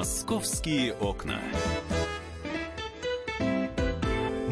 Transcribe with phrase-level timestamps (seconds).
[0.00, 1.38] Московские окна.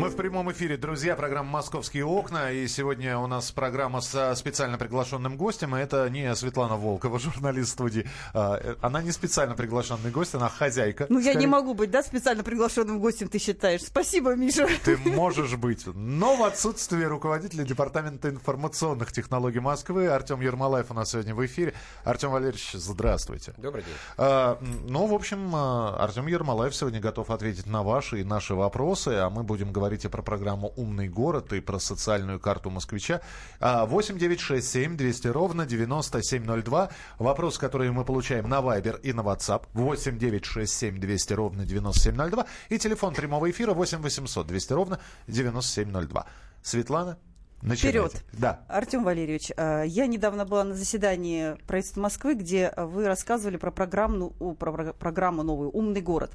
[0.08, 2.50] Мы в прямом эфире, друзья, программа «Московские окна».
[2.50, 5.76] И сегодня у нас программа с специально приглашенным гостем.
[5.76, 8.08] И это не Светлана Волкова, журналист студии.
[8.32, 11.04] А, э, она не специально приглашенный гость, она хозяйка.
[11.10, 13.82] Ну, я не могу быть, да, специально приглашенным гостем, ты считаешь?
[13.82, 14.66] Спасибо, Миша.
[14.82, 15.86] Ты можешь быть.
[15.86, 21.74] Но в отсутствии руководителя Департамента информационных технологий Москвы Артем Ермолаев у нас сегодня в эфире.
[22.04, 23.52] Артем Валерьевич, здравствуйте.
[23.58, 23.94] Добрый день.
[24.16, 29.08] А, ну, в общем, а, Артем Ермолаев сегодня готов ответить на ваши и наши вопросы,
[29.10, 33.20] а мы будем говорить говорите про программу «Умный город» и про социальную карту москвича.
[33.60, 36.90] 8 9 6 7 200 ровно 9702.
[37.18, 39.62] Вопрос, который мы получаем на Viber и на WhatsApp.
[39.74, 42.46] 8 9 6 7 200 ровно 9702.
[42.68, 46.26] И телефон прямого эфира 8 800 200 ровно 9702.
[46.62, 47.18] Светлана,
[47.60, 47.98] Начинайте.
[47.98, 48.24] Вперед.
[48.34, 48.60] Да.
[48.68, 54.30] Артем Валерьевич, а, я недавно была на заседании правительства Москвы, где вы рассказывали про программу,
[54.30, 56.30] про программу новую «Умный город».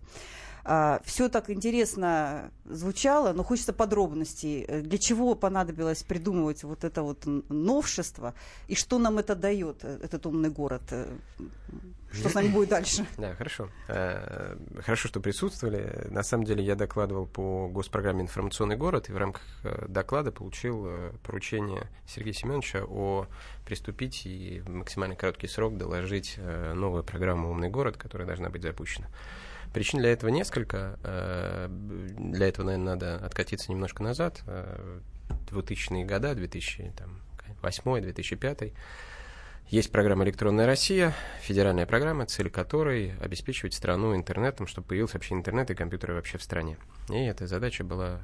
[0.65, 4.63] А, Все так интересно звучало, но хочется подробностей.
[4.65, 8.33] Э, для чего понадобилось придумывать вот это вот новшество,
[8.67, 10.83] и что нам это дает, э, этот умный город?
[10.91, 11.05] Э,
[12.13, 13.05] что с нами будет дальше?
[13.17, 13.69] Да, хорошо.
[13.87, 16.07] Хорошо, что присутствовали.
[16.11, 19.41] На самом деле я докладывал по госпрограмме «Информационный город», и в рамках
[19.87, 20.87] доклада получил
[21.23, 23.25] поручение Сергея Семеновича о
[23.65, 26.37] приступить и в максимально короткий срок доложить
[26.75, 29.07] новую программу «Умный город», которая должна быть запущена.
[29.73, 30.99] Причин для этого несколько.
[31.03, 34.43] Э, для этого, наверное, надо откатиться немножко назад.
[35.49, 36.49] 2000-е э, годы,
[37.61, 38.73] 2008-2005.
[39.69, 45.71] Есть программа «Электронная Россия», федеральная программа, цель которой обеспечивать страну интернетом, чтобы появился вообще интернет
[45.71, 46.77] и компьютеры вообще в стране.
[47.09, 48.19] И эта задача была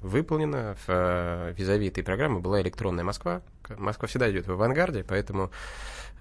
[0.00, 0.76] выполнена.
[0.86, 3.42] В э, визави этой программы была электронная Москва.
[3.76, 5.50] Москва всегда идет в авангарде, поэтому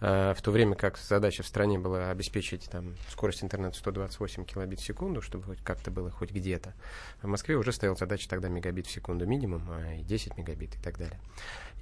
[0.02, 4.84] в то время как задача в стране была обеспечить там, скорость интернета 128 килобит в
[4.84, 6.74] секунду, чтобы хоть как-то было хоть где-то,
[7.22, 10.80] в Москве уже стояла задача тогда мегабит в секунду минимум, а и 10 мегабит и
[10.80, 11.20] так далее.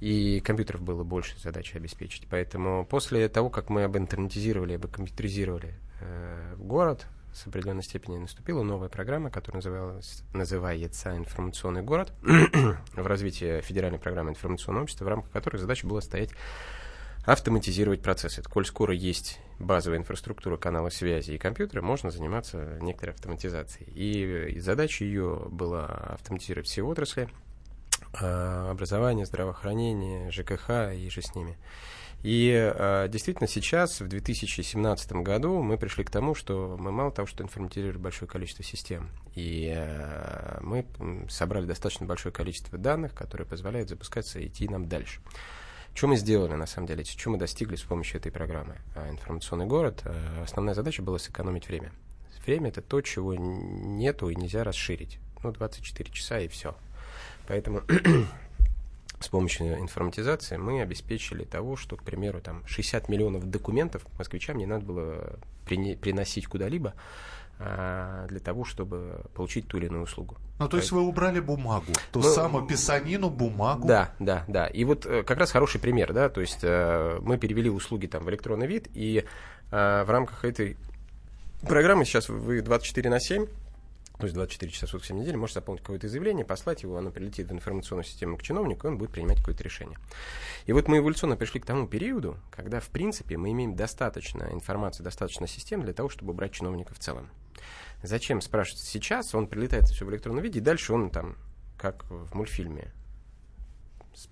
[0.00, 2.26] И компьютеров было больше задачи обеспечить.
[2.30, 9.30] Поэтому после того, как мы обинтернетизировали, обкомпьютеризировали э, город, с определенной степени наступила новая программа,
[9.30, 15.86] которая называлась, называется «Информационный город» в развитии федеральной программы информационного общества, в рамках которой задача
[15.86, 16.30] была стоять
[17.24, 18.42] автоматизировать процессы.
[18.42, 23.92] Коль скоро есть базовая инфраструктура канала связи и компьютера, можно заниматься некоторой автоматизацией.
[23.94, 27.28] И задача ее была автоматизировать все отрасли,
[28.14, 31.58] а, образование, здравоохранение, ЖКХ и же с ними.
[32.22, 37.26] И э, действительно сейчас, в 2017 году, мы пришли к тому, что мы мало того,
[37.26, 40.84] что информатизировали большое количество систем, и э, мы
[41.30, 45.22] собрали достаточно большое количество данных, которые позволяют запускаться и идти нам дальше.
[45.94, 49.66] Что мы сделали, на самом деле, что мы достигли с помощью этой программы а, «Информационный
[49.66, 50.02] город»?
[50.04, 51.92] А, основная задача была сэкономить время.
[52.46, 55.18] Время— это то, чего нету и нельзя расширить.
[55.42, 56.74] Ну, 24 часа и все.
[57.48, 57.82] Поэтому
[59.20, 64.66] с помощью информатизации мы обеспечили того, что, к примеру, там 60 миллионов документов москвичам не
[64.66, 66.94] надо было приносить куда-либо,
[67.60, 70.38] для того, чтобы получить ту или иную услугу.
[70.58, 73.86] Ну, то есть вы убрали бумагу, ту ну, самую писанину, бумагу.
[73.86, 74.66] Да, да, да.
[74.66, 78.24] И вот э, как раз хороший пример, да, то есть э, мы перевели услуги там
[78.24, 79.24] в электронный вид, и
[79.70, 80.76] э, в рамках этой
[81.62, 83.46] программы сейчас вы 24 на 7
[84.20, 87.10] то есть 24 часа в сутки 7 недель, можете заполнить какое-то заявление, послать его, оно
[87.10, 89.98] прилетит в информационную систему к чиновнику, и он будет принимать какое-то решение.
[90.66, 95.02] И вот мы эволюционно пришли к тому периоду, когда, в принципе, мы имеем достаточно информации,
[95.02, 97.30] достаточно систем для того, чтобы убрать чиновника в целом.
[98.02, 101.36] Зачем, спрашивается, сейчас он прилетает все в электронном виде, и дальше он там,
[101.76, 102.92] как в мультфильме,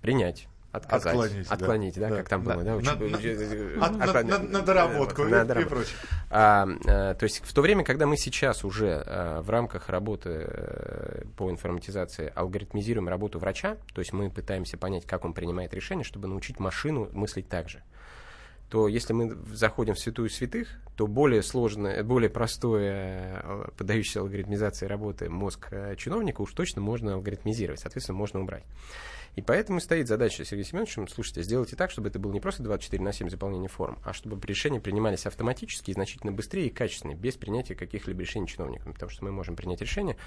[0.01, 2.53] принять отказать, отклонить, отклонить да, да, да, как там да.
[2.53, 5.95] было, да, на, на, на, на, на доработку и, и прочее.
[6.29, 10.45] А, а, то есть в то время, когда мы сейчас уже а, в рамках работы
[10.47, 16.03] а, по информатизации алгоритмизируем работу врача, то есть мы пытаемся понять, как он принимает решение,
[16.03, 17.81] чтобы научить машину мыслить так же
[18.69, 24.85] то если мы заходим в святую святых, то более сложное, более простое, э, поддающееся алгоритмизации
[24.85, 28.63] работы мозг чиновника уж точно можно алгоритмизировать, соответственно, можно убрать.
[29.39, 33.01] И поэтому стоит задача Сергея Семеновича, слушайте, сделайте так, чтобы это было не просто 24
[33.01, 37.73] на 7 заполнение форм, а чтобы решения принимались автоматически, значительно быстрее и качественнее, без принятия
[37.73, 38.91] каких-либо решений чиновниками.
[38.91, 40.17] Потому что мы можем принять решение,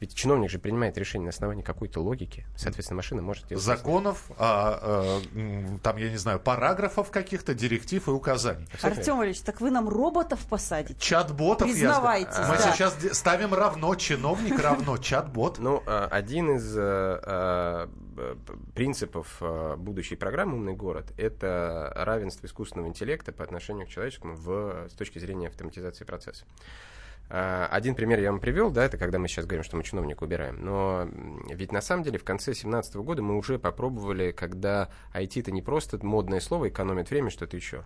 [0.00, 3.62] ведь чиновник же принимает решение на основании какой-то логики, соответственно, машина может делать...
[3.62, 8.66] Законов, а, а, там, я не знаю, параграфов каких-то, директив и указаний.
[8.82, 10.98] Артем Валерьевич, так вы нам роботов посадите?
[10.98, 11.70] Чат-ботов.
[11.70, 12.36] Признавайтесь.
[12.36, 12.48] Я...
[12.48, 15.60] Мы сейчас ставим равно чиновник равно чат-бот.
[15.60, 17.88] Ну, а, один из а,
[18.74, 19.42] принципов
[19.78, 25.18] будущей программы «Умный город»— это равенство искусственного интеллекта по отношению к человеческому в, с точки
[25.18, 26.44] зрения автоматизации процесса.
[27.28, 30.64] Один пример я вам привел, да, это когда мы сейчас говорим, что мы чиновника убираем.
[30.64, 31.08] Но
[31.50, 35.60] ведь на самом деле в конце 2017 года мы уже попробовали, когда IT это не
[35.60, 37.84] просто модное слово, экономит время, что-то еще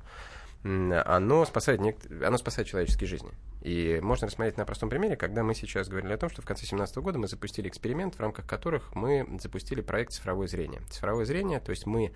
[0.62, 1.80] оно спасает,
[2.22, 3.30] оно спасает человеческие жизни.
[3.62, 6.62] И можно рассмотреть на простом примере, когда мы сейчас говорили о том, что в конце
[6.62, 10.82] 2017 года мы запустили эксперимент, в рамках которых мы запустили проект «Цифровое зрение».
[10.90, 12.12] Цифровое зрение, то есть мы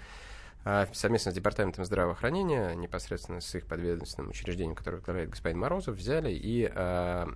[0.66, 6.32] а, совместно с Департаментом здравоохранения, непосредственно с их подведомственным учреждением, которое возглавляет господин Морозов, взяли
[6.32, 7.28] и а,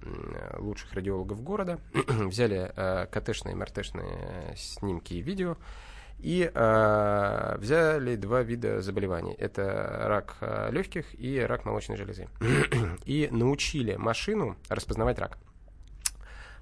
[0.59, 5.59] лучших радиологов города, взяли а, КТшные, МРТшные снимки и видео,
[6.19, 9.35] и э, взяли два вида заболеваний.
[9.39, 12.29] Это рак э, легких и рак молочной железы.
[13.05, 15.39] и научили машину распознавать рак.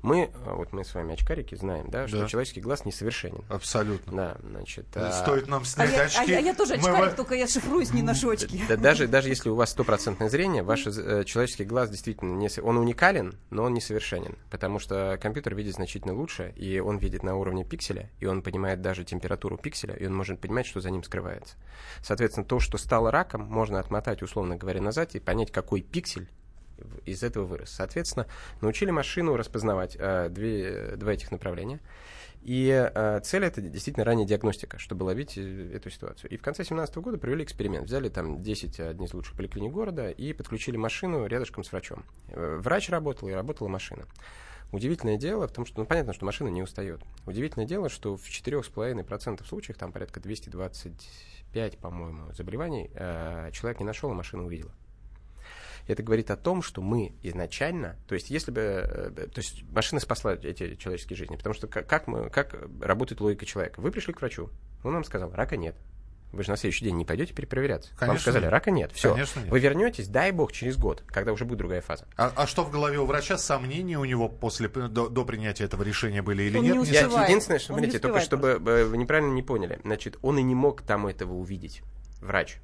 [0.07, 2.29] Мы, а, вот мы с вами очкарики, знаем, да, что да.
[2.29, 3.45] человеческий глаз несовершенен.
[3.49, 4.17] Абсолютно.
[4.17, 4.87] Да, значит...
[4.95, 6.31] А, Стоит нам снять а очки.
[6.31, 7.17] Я, а, я, я тоже очкарик, мы...
[7.17, 8.63] только я шифруюсь, не ношу очки.
[8.69, 12.49] Да, даже, даже если у вас стопроцентное зрение, ваш э, человеческий глаз действительно не...
[12.63, 14.39] Он уникален, но он несовершенен.
[14.49, 18.81] Потому что компьютер видит значительно лучше, и он видит на уровне пикселя, и он понимает
[18.81, 21.57] даже температуру пикселя, и он может понимать, что за ним скрывается.
[22.01, 26.29] Соответственно, то, что стало раком, можно отмотать, условно говоря, назад и понять, какой пиксель
[27.05, 27.71] из этого вырос.
[27.71, 28.27] Соответственно,
[28.61, 31.81] научили машину распознавать э, две, два этих направления.
[32.47, 36.31] И э, цель это действительно ранняя диагностика, чтобы ловить э, эту ситуацию.
[36.31, 37.87] И в конце 2017 года провели эксперимент.
[37.87, 42.05] Взяли там 10 одних из лучших поликлиник города и подключили машину рядышком с врачом.
[42.29, 44.07] Э, врач работал и работала машина.
[44.71, 47.01] Удивительное дело в том, что, ну, понятно, что машина не устает.
[47.25, 54.11] Удивительное дело, что в 4,5% случаев, там порядка 225, по-моему, заболеваний, э, человек не нашел,
[54.11, 54.73] а машина увидела.
[55.87, 60.01] Это говорит о том, что мы изначально, то есть если бы, э, то есть машина
[60.01, 63.81] спасла эти человеческие жизни, потому что как, мы, как работает логика человека?
[63.81, 64.51] Вы пришли к врачу,
[64.83, 65.77] он вам сказал, рака нет.
[66.33, 67.91] Вы же на следующий день не пойдете перепроверяться.
[67.91, 68.91] Конечно Вам сказали, рака нет.
[68.93, 69.13] Все.
[69.13, 69.49] Конечно нет.
[69.49, 72.07] Вы вернетесь, дай бог, через год, когда уже будет другая фаза.
[72.17, 73.39] А, а что в голове у врача?
[73.39, 76.77] Сомнения у него после до, до принятия этого решения были или он нет?
[76.77, 79.79] Не Я, единственное, что, смотрите, только чтобы э, вы неправильно не поняли.
[79.85, 81.83] Значит, он и не мог там этого увидеть.
[82.21, 82.59] Врач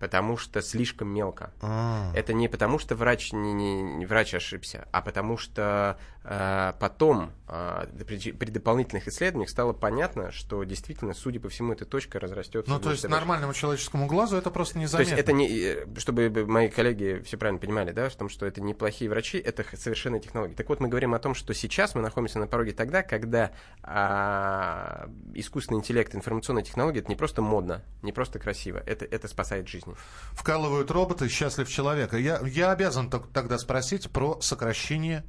[0.00, 1.52] потому что слишком мелко.
[1.60, 2.10] А.
[2.14, 7.86] Это не потому, что врач не, не, не врач ошибся, а потому что потом э,
[8.06, 12.70] при, дополнительных исследованиях стало понятно, что действительно, судя по всему, эта точка разрастется.
[12.70, 15.16] Ну, то есть нормальному человеческому глазу это просто незаметно.
[15.16, 18.46] То есть это не, э, чтобы мои коллеги все правильно понимали, да, в том, что
[18.46, 20.54] это не плохие врачи, это совершенно технологии.
[20.54, 23.50] Так вот, мы говорим о том, что сейчас мы находимся на пороге тогда, когда
[23.82, 29.66] э, искусственный интеллект, информационная технология, это не просто модно, не просто красиво, это, это спасает
[29.68, 29.94] жизнь жизни.
[30.32, 32.16] Вкалывают роботы, счастлив человека.
[32.16, 35.24] Я, я обязан тогда спросить про сокращение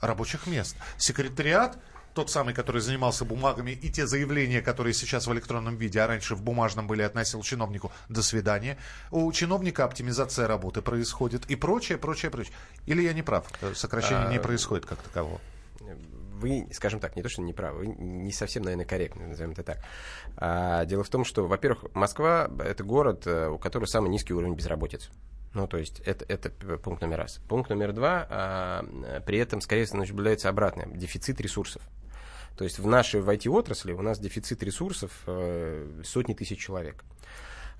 [0.00, 0.76] рабочих мест.
[0.98, 1.78] Секретариат
[2.16, 6.34] тот самый, который занимался бумагами, и те заявления, которые сейчас в электронном виде, а раньше
[6.34, 8.78] в бумажном были, относил чиновнику «до свидания».
[9.10, 12.54] У чиновника оптимизация работы происходит и прочее, прочее, прочее.
[12.86, 13.46] Или я не прав?
[13.74, 14.32] Сокращение а...
[14.32, 15.40] не происходит как такового
[16.36, 19.62] вы, скажем так, не то, что не правы, вы не совсем, наверное, корректны, назовем это
[19.62, 19.78] так.
[20.36, 24.54] А, дело в том, что, во-первых, Москва— это город, э, у которого самый низкий уровень
[24.54, 25.10] безработицы.
[25.56, 27.40] Ну, то есть это, это пункт номер раз.
[27.48, 31.80] Пункт номер два, а, при этом, скорее всего, наблюдается обратное, дефицит ресурсов.
[32.58, 37.04] То есть в нашей в IT-отрасли у нас дефицит ресурсов э, сотни тысяч человек.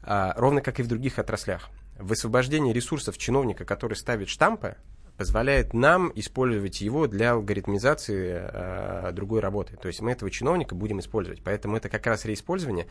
[0.03, 1.69] А, ровно как и в других отраслях.
[1.99, 4.77] Высвобождение ресурсов чиновника, который ставит штампы,
[5.19, 9.77] позволяет нам использовать его для алгоритмизации э, другой работы.
[9.77, 11.43] То есть мы этого чиновника будем использовать.
[11.45, 12.87] Поэтому это как раз реиспользование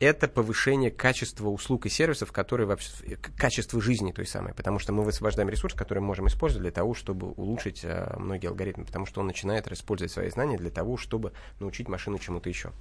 [0.00, 5.02] это повышение качества услуг и сервисов, которые вообще, качество жизни той самой, потому что мы
[5.02, 9.20] высвобождаем ресурс, который мы можем использовать для того, чтобы улучшить э, многие алгоритмы, потому что
[9.20, 12.72] он начинает использовать свои знания для того, чтобы научить машину чему-то еще.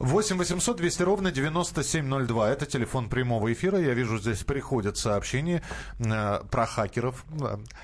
[0.00, 2.50] 8 800 200 ровно 9702.
[2.50, 3.78] Это телефон прямого эфира.
[3.78, 5.62] Я вижу, здесь приходят сообщения
[6.00, 7.24] э, про хакеров.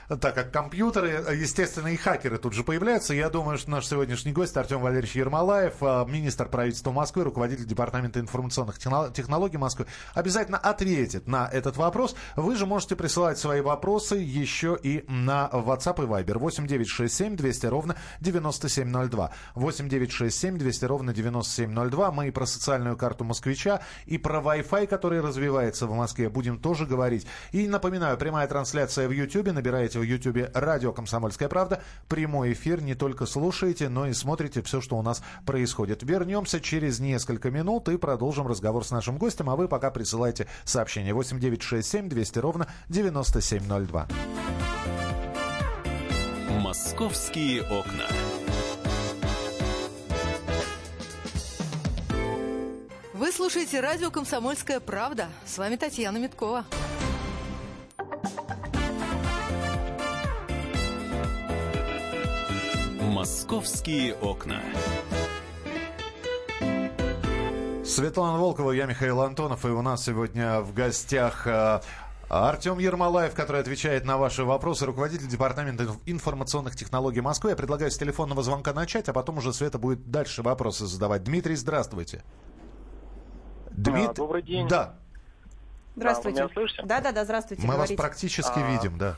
[0.09, 3.15] Э, так как компьютеры, э, естественно, и хакеры тут же появляются.
[3.15, 8.79] Я думаю, что наш сегодняшний гость Артем Валерьевич Ермолаев, министр правительства Москвы, руководитель Департамента информационных
[8.79, 12.17] технологий Москвы, обязательно ответит на этот вопрос.
[12.35, 16.39] Вы же можете присылать свои вопросы еще и на WhatsApp и Viber.
[16.39, 19.31] 8 967 200 ровно 9702.
[19.55, 22.00] 8 967 200 ровно 9702.
[22.01, 22.11] 2.
[22.13, 26.87] Мы и про социальную карту москвича, и про Wi-Fi, который развивается в Москве, будем тоже
[26.87, 27.27] говорить.
[27.53, 29.53] И напоминаю, прямая трансляция в YouTube.
[29.53, 31.83] Набираете в YouTube радио «Комсомольская правда».
[32.09, 36.03] Прямой эфир не только слушаете, но и смотрите все, что у нас происходит.
[36.03, 39.51] Вернемся через несколько минут и продолжим разговор с нашим гостем.
[39.51, 44.09] А вы пока присылайте сообщение 8967 200 ровно 9702.
[46.63, 48.07] Московские окна.
[53.21, 55.29] Вы слушаете радио «Комсомольская правда».
[55.45, 56.65] С вами Татьяна Миткова.
[63.03, 64.63] Московские окна.
[67.85, 71.83] Светлана Волкова, я Михаил Антонов, и у нас сегодня в гостях э,
[72.31, 77.51] Артем Ермолаев, который отвечает на ваши вопросы, руководитель департамента информационных технологий Москвы.
[77.51, 81.23] Я предлагаю с телефонного звонка начать, а потом уже Света будет дальше вопросы задавать.
[81.23, 82.25] Дмитрий, здравствуйте.
[83.71, 84.11] Дмит...
[84.11, 84.69] А, добрый день.
[84.69, 84.95] Да.
[85.97, 86.39] Здравствуйте.
[86.39, 86.83] Да, вы меня слышите?
[86.85, 87.67] Да, да, да, здравствуйте.
[87.67, 87.95] Мы говорите.
[87.95, 89.17] вас практически А, видим, да.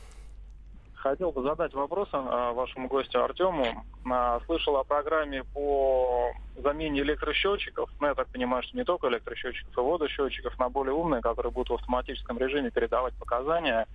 [0.95, 3.85] Хотел бы задать вопрос а, вашему гостю Артему.
[4.11, 6.33] А, Слышал о программе по
[6.63, 7.91] замене электросчетчиков.
[8.01, 11.71] Ну, я так понимаю, что не только электросчетчиков, и водосчетчиков на более умные, которые будут
[11.71, 13.87] в автоматическом режиме передавать показания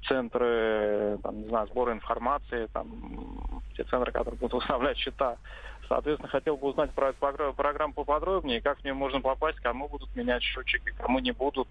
[0.00, 5.36] в центры, там, не знаю, сбора информации, там, те центры, которые будут выставлять счета.
[5.88, 10.42] Соответственно, хотел бы узнать про программу поподробнее, как в нее можно попасть, кому будут менять
[10.42, 11.68] счетчики, кому не будут.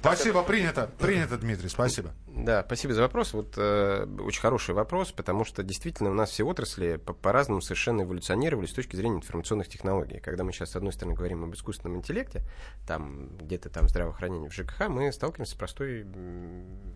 [0.00, 0.90] Спасибо, принято.
[0.98, 2.10] Принято, Дмитрий, спасибо.
[2.26, 3.32] Да, спасибо за вопрос.
[3.32, 8.02] Вот э, очень хороший вопрос, потому что действительно у нас все отрасли по- по-разному совершенно
[8.02, 10.20] эволюционировали с точки зрения информационных технологий.
[10.20, 12.42] Когда мы сейчас, с одной стороны, говорим об искусственном интеллекте,
[12.86, 16.06] там где-то там здравоохранение в ЖКХ, мы сталкиваемся с простой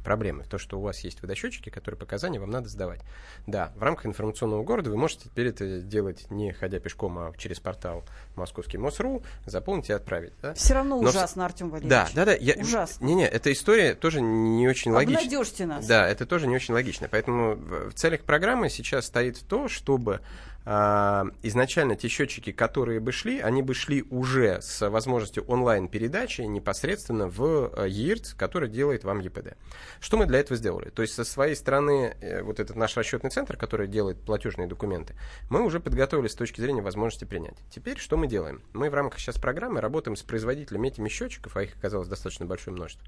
[0.04, 0.44] проблемой.
[0.46, 3.00] То, что у вас есть водосчетчики, которые показания вам надо сдавать.
[3.46, 7.60] Да, в рамках информационного города вы можете теперь это делать не ходя пешком, а через
[7.60, 8.04] портал
[8.36, 10.32] московский МОСРУ, заполнить и отправить.
[10.42, 10.54] Да?
[10.54, 11.90] Все равно Но ужасно, Артем Валерьевич.
[11.90, 12.34] Да, да, да.
[12.34, 12.54] Я...
[12.64, 13.04] Ужасно.
[13.04, 15.20] Не-не, эта история тоже не очень логична.
[15.20, 15.86] Обнадежьте нас.
[15.86, 17.08] Да, это тоже не очень логично.
[17.10, 20.20] Поэтому в целях программы сейчас стоит то, чтобы
[20.66, 27.70] изначально те счетчики, которые бы шли, они бы шли уже с возможностью онлайн-передачи непосредственно в
[27.76, 29.56] э, ЕИРЦ, который делает вам ЕПД.
[30.00, 30.88] Что мы для этого сделали?
[30.88, 35.14] То есть со своей стороны, э, вот этот наш расчетный центр, который делает платежные документы,
[35.50, 37.56] мы уже подготовили с точки зрения возможности принять.
[37.70, 38.62] Теперь что мы делаем?
[38.72, 42.74] Мы в рамках сейчас программы работаем с производителями этими счетчиков, а их оказалось достаточно большое
[42.74, 43.06] множество,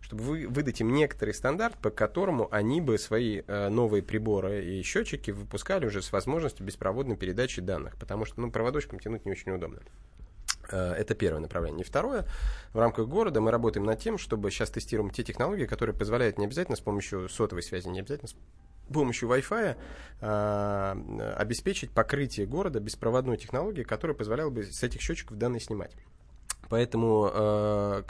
[0.00, 4.82] чтобы вы, выдать им некоторый стандарт, по которому они бы свои э, новые приборы и
[4.82, 9.52] счетчики выпускали уже с возможностью беспроводной передачи данных, потому что ну, проводочком тянуть не очень
[9.52, 9.80] удобно.
[10.70, 11.84] Э, Это первое направление.
[11.84, 12.26] И второе,
[12.72, 16.46] в рамках города мы работаем над тем, чтобы сейчас тестируем те технологии, которые позволяют не
[16.46, 18.36] обязательно с помощью сотовой связи, не обязательно с
[18.92, 19.76] помощью Wi-Fi
[20.20, 25.92] э, обеспечить покрытие города беспроводной технологией, которая позволяла бы с этих счетчиков данные снимать.
[26.68, 28.02] Поэтому э,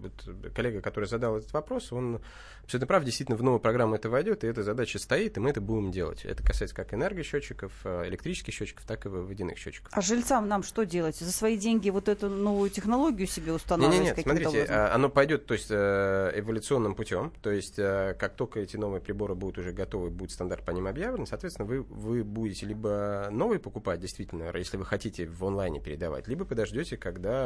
[0.00, 2.20] вот коллега, который задал этот вопрос, он
[2.64, 5.60] абсолютно прав, действительно в новую программу это войдет, и эта задача стоит, и мы это
[5.60, 6.24] будем делать.
[6.24, 9.92] Это касается как энергосчетчиков, э, электрических счетчиков, так и водяных счетчиков.
[9.92, 11.16] А жильцам нам что делать?
[11.16, 14.76] За свои деньги вот эту новую технологию себе устанавливать Не-не-не, каким-то смотрите, образом?
[14.76, 19.00] а, оно пойдет, то есть э, эволюционным путем, то есть э, как только эти новые
[19.00, 23.58] приборы будут уже готовы, будет стандарт по ним объявлен, соответственно, вы, вы будете либо новые
[23.58, 27.41] покупать, действительно, если вы хотите в онлайне передавать, либо подождете, когда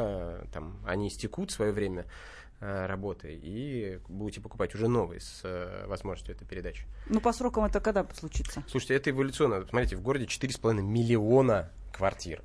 [0.51, 2.05] там они истекут свое время
[2.59, 6.85] э, работы, и будете покупать уже новые с э, возможностью этой передачи.
[7.07, 8.63] Ну, по срокам это когда случится?
[8.67, 9.65] Слушайте, это эволюционно.
[9.67, 12.41] Смотрите, в городе 4,5 миллиона квартир.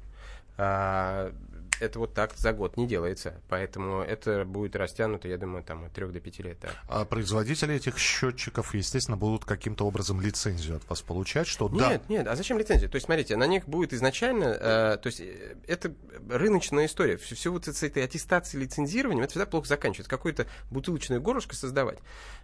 [1.83, 3.41] Это вот так за год не делается.
[3.49, 6.59] Поэтому это будет растянуто, я думаю, там от 3 до 5 лет.
[6.63, 6.69] да.
[6.89, 12.09] А производители этих счетчиков, естественно, будут каким-то образом лицензию от вас получать, что да, Нет,
[12.09, 12.89] нет, а зачем лицензия?
[12.89, 15.93] То есть, смотрите, на них будет изначально, э, то есть, э, это
[16.31, 17.17] рыночная история.
[17.17, 20.11] Все, все вот с этой аттестацией, лицензированием, это всегда плохо заканчивается.
[20.11, 21.99] Какое-то бутылочное горлышко создавать.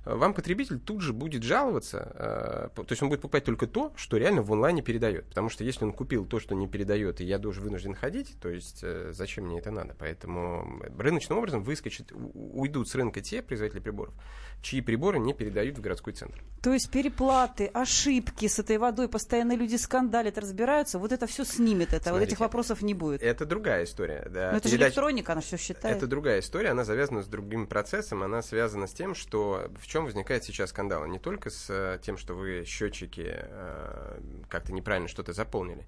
[0.04, 3.92] Э, Вам потребитель тут же будет жаловаться, э, то есть он будет покупать только то,
[3.96, 5.26] что реально в онлайне передает.
[5.26, 8.48] Потому что если он купил то, что не передает, и я тоже вынужден ходить, то
[8.48, 9.94] есть э, зачем мне это надо?
[9.98, 14.14] Поэтому рыночным образом выскочит, у- уйдут с рынка те производители приборов,
[14.62, 16.42] чьи приборы не передают в городской центр.
[16.62, 21.88] То есть переплаты, ошибки с этой водой, постоянно люди скандалят, разбираются, вот это все снимет
[21.88, 23.22] это, вот Смотрите, этих вопросов не будет.
[23.22, 24.26] Это другая история.
[24.30, 24.50] Да.
[24.52, 25.96] Но это же Передача- электроника, она все считает.
[25.96, 30.04] Это другая история, она завязана с другим процессом, она связана с тем, что в чем
[30.04, 31.06] возникает сейчас скандал.
[31.06, 35.86] Не только с э, тем, что вы счетчики э, как-то неправильно что-то заполнили,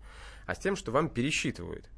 [0.50, 1.88] а с тем, что вам пересчитывают.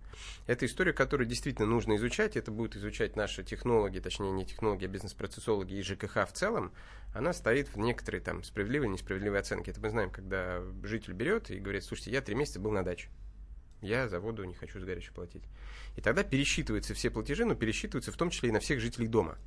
[0.47, 2.37] Это история, которую действительно нужно изучать.
[2.37, 6.71] Это будут изучать наши технологи, точнее не технологи, а бизнес-процессологи и ЖКХ в целом.
[7.15, 9.71] Она стоит в некоторой там справедливой, несправедливой оценке.
[9.71, 13.09] Это мы знаем, когда житель берет и говорит, слушайте, я три месяца был на даче.
[13.81, 15.45] Я за воду не хочу с горячей платить.
[15.97, 19.39] И тогда пересчитываются все платежи, но пересчитываются в том числе и на всех жителей дома.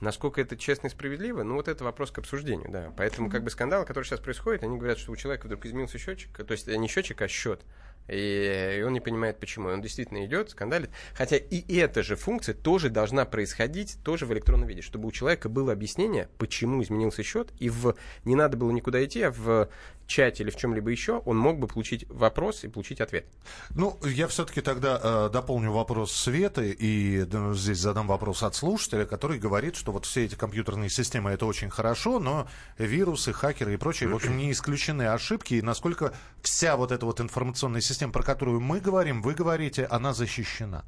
[0.00, 2.92] Насколько это честно и справедливо, ну вот это вопрос к обсуждению, да.
[2.96, 6.34] Поэтому как бы скандал, который сейчас происходит, они говорят, что у человека вдруг изменился счетчик,
[6.34, 7.62] то есть э, не счетчик, а счет.
[8.10, 9.68] И, он не понимает, почему.
[9.68, 10.90] Он действительно идет, скандалит.
[11.14, 15.48] Хотя и эта же функция тоже должна происходить тоже в электронном виде, чтобы у человека
[15.48, 19.68] было объяснение, почему изменился счет, и в, не надо было никуда идти, а в
[20.10, 23.26] чате или в чем-либо еще, он мог бы получить вопрос и получить ответ.
[23.70, 29.06] Ну, я все-таки тогда э, дополню вопрос Светы и да, здесь задам вопрос от слушателя,
[29.06, 33.76] который говорит, что вот все эти компьютерные системы это очень хорошо, но вирусы, хакеры и
[33.76, 35.54] прочее, в общем, не исключены ошибки.
[35.54, 36.12] И насколько
[36.42, 40.84] вся вот эта вот информационная система, про которую мы говорим, вы говорите, она защищена?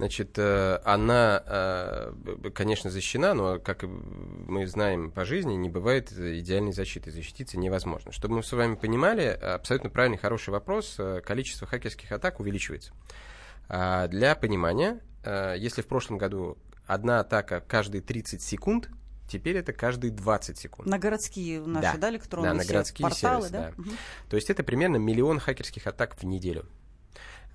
[0.00, 2.12] Значит, э, она, э,
[2.54, 7.10] конечно, защищена, но, как мы знаем по жизни, не бывает идеальной защиты.
[7.10, 8.10] Защититься невозможно.
[8.10, 12.92] Чтобы мы с вами понимали, абсолютно правильный, хороший вопрос, э, количество хакерских атак увеличивается.
[13.68, 16.56] А для понимания, если в прошлом году
[16.86, 18.88] одна атака каждые 30 секунд,
[19.30, 20.88] Теперь это каждые 20 секунд.
[20.88, 23.72] На городские наши, да, да электронные да, на городские порталы, сервисы, да?
[23.76, 23.82] да.
[23.82, 23.90] Угу.
[24.28, 26.66] То есть это примерно миллион хакерских атак в неделю.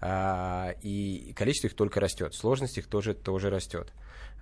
[0.01, 3.91] А, и количество их только растет, сложность их тоже, тоже растет.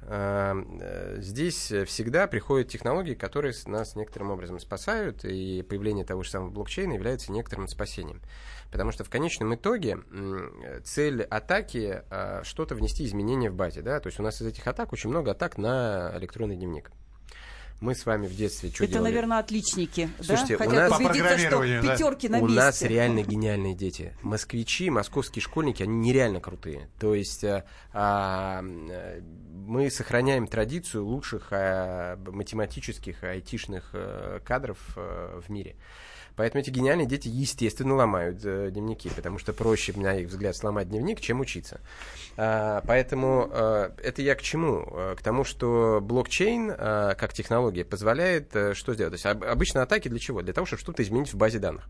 [0.02, 6.30] А, э, здесь всегда приходят технологии, которые нас некоторым образом спасают, и появление того же
[6.30, 8.22] самого блокчейна является некоторым спасением.
[8.72, 10.00] Потому что в конечном итоге
[10.84, 13.82] цель атаки а, что-то внести изменения в базе.
[13.82, 14.00] Да?
[14.00, 16.92] То есть у нас из этих атак очень много атак на электронный дневник.
[17.84, 19.10] Мы с вами в детстве что Это, делали?
[19.10, 20.10] наверное, отличники.
[20.22, 20.66] Слушайте, да?
[20.66, 20.98] у нас...
[20.98, 22.38] убедиться, что пятерки да.
[22.38, 22.62] на У месте.
[22.62, 24.16] нас реально гениальные дети.
[24.22, 26.90] Москвичи, московские школьники, они нереально крутые.
[26.98, 35.50] То есть а, а, мы сохраняем традицию лучших а, математических, айтишных а, кадров а, в
[35.50, 35.76] мире.
[36.36, 40.90] Поэтому эти гениальные дети, естественно, ломают э, дневники, потому что проще, на их взгляд, сломать
[40.90, 41.80] дневник, чем учиться.
[42.38, 44.88] А, поэтому э, это я к чему?
[44.92, 49.12] Э, к тому, что блокчейн, э, как технология, позволяет э, что сделать?
[49.12, 50.42] То есть об, обычно атаки для чего?
[50.42, 51.88] Для того, чтобы что-то изменить в базе данных.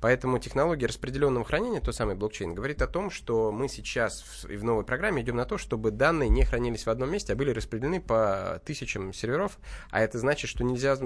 [0.00, 4.64] Поэтому технология распределенного хранения, то самый блокчейн, говорит о том, что мы сейчас в, в
[4.64, 8.00] новой программе идем на то, чтобы данные не хранились в одном месте, а были распределены
[8.00, 9.58] по тысячам серверов.
[9.90, 10.96] А это значит, что нельзя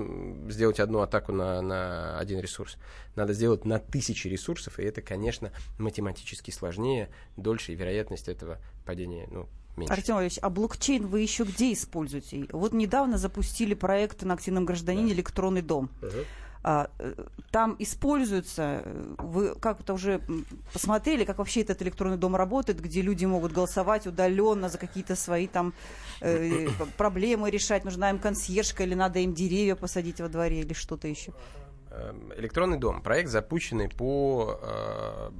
[0.50, 2.76] сделать одну атаку на, на один ресурс.
[3.14, 9.28] Надо сделать на тысячи ресурсов, и это, конечно, математически сложнее, дольше, и вероятность этого падения
[9.30, 9.92] ну, меньше.
[9.92, 12.46] Артем Ильич, а блокчейн вы еще где используете?
[12.52, 15.14] Вот недавно запустили проект на активном гражданине да.
[15.14, 15.90] «Электронный дом».
[16.02, 16.24] Угу.
[16.62, 17.14] А, э,
[17.50, 20.20] там используются, э, вы как-то уже
[20.72, 25.46] посмотрели, как вообще этот электронный дом работает, где люди могут голосовать удаленно за какие-то свои
[25.46, 25.72] там
[26.20, 31.06] э, проблемы решать, нужна им консьержка или надо им деревья посадить во дворе или что-то
[31.06, 31.32] еще?
[31.90, 33.02] Эм, электронный дом.
[33.02, 35.30] Проект запущенный по э,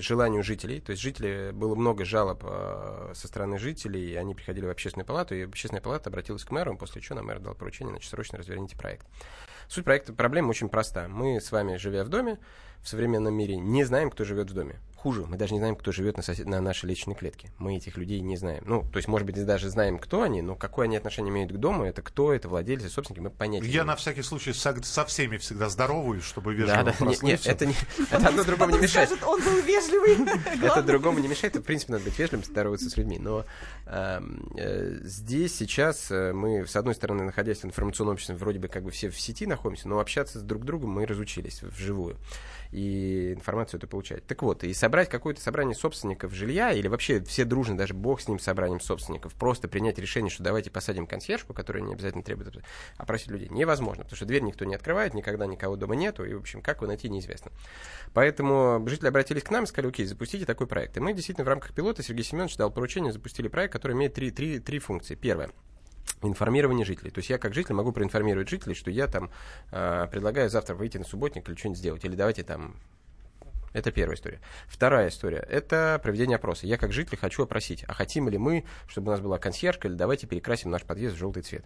[0.00, 0.80] желанию жителей.
[0.80, 5.06] То есть жители, было много жалоб э, со стороны жителей, и они приходили в общественную
[5.06, 8.38] палату, и общественная палата обратилась к мэру, после чего на мэр дал поручение, значит, срочно
[8.38, 9.06] разверните проект.
[9.68, 11.08] Суть проекта, проблема очень проста.
[11.08, 12.38] Мы с вами, живя в доме,
[12.82, 15.92] в современном мире, не знаем, кто живет в доме хуже, мы даже не знаем, кто
[15.92, 16.46] живет на, сосед...
[16.46, 17.50] на нашей личной клетке.
[17.58, 18.64] Мы этих людей не знаем.
[18.66, 21.56] Ну, то есть, может быть, даже знаем, кто они, но какое они отношение имеют к
[21.56, 25.36] дому, это кто, это владельцы, собственники, мы понятия Я на всякий случай со, со всеми
[25.36, 27.74] всегда здороваюсь, чтобы вежливо да, да, нет, нет, это, не,
[28.10, 29.10] это одно другому не мешает.
[29.10, 30.16] Скажет, он был вежливый.
[30.62, 33.18] Это другому не мешает, в принципе, надо быть вежливым, здороваться с людьми.
[33.18, 33.44] Но
[33.86, 38.90] здесь сейчас э, мы, с одной стороны, находясь в информационном обществе, вроде бы как бы
[38.90, 42.16] все в сети находимся, но общаться с друг другом мы разучились вживую
[42.74, 44.26] и информацию это получать.
[44.26, 48.26] Так вот, и собрать какое-то собрание собственников жилья, или вообще все дружно, даже бог с
[48.26, 52.44] ним собранием собственников, просто принять решение, что давайте посадим консьержку, которая не обязательно требует
[52.96, 56.40] опросить людей, невозможно, потому что дверь никто не открывает, никогда никого дома нету, и, в
[56.40, 57.52] общем, как его найти, неизвестно.
[58.12, 60.96] Поэтому жители обратились к нам сказали, окей, запустите такой проект.
[60.96, 64.30] И мы действительно в рамках пилота, Сергей Семенович дал поручение, запустили проект, который имеет три,
[64.30, 65.16] три, три функции.
[65.16, 65.50] Первое–
[66.22, 67.10] информирование жителей.
[67.10, 69.32] То есть я как житель могу проинформировать жителей, что я там
[69.72, 72.04] э, предлагаю завтра выйти на субботник или что-нибудь сделать.
[72.04, 72.76] Или давайте там
[73.72, 74.40] это первая история.
[74.68, 76.68] Вторая история– это проведение опроса.
[76.68, 79.96] Я как житель хочу опросить, а хотим ли мы, чтобы у нас была консьержка, или
[79.96, 81.64] давайте перекрасим наш подъезд в желтый цвет.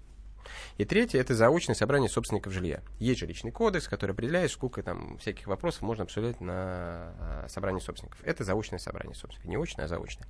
[0.79, 2.81] И третье– это заочное собрание собственников жилья.
[2.99, 8.19] Есть жилищный кодекс, который определяет, сколько там всяких вопросов можно обсуждать на а, собрании собственников.
[8.25, 9.45] Это заочное собрание собственников.
[9.45, 10.27] Не очное, а заочное.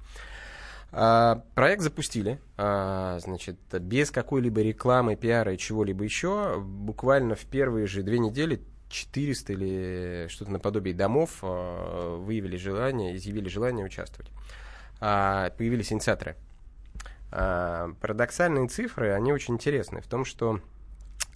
[0.91, 6.61] А, проект запустили, а, значит, без какой-либо рекламы, пиара и чего-либо еще.
[6.61, 13.49] Буквально в первые же две недели 400 или что-то наподобие домов а, выявили желание, изъявили
[13.49, 14.31] желание участвовать.
[14.99, 16.35] Появились инициаторы.
[17.31, 20.61] Парадоксальные цифры, они очень интересны в том, что